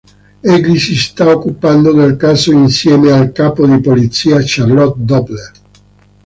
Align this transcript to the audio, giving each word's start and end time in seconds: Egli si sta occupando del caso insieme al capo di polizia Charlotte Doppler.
Egli 0.53 0.79
si 0.79 0.95
sta 0.95 1.29
occupando 1.29 1.93
del 1.93 2.15
caso 2.17 2.51
insieme 2.51 3.11
al 3.11 3.31
capo 3.31 3.67
di 3.67 3.79
polizia 3.79 4.41
Charlotte 4.43 4.95
Doppler. 4.99 5.51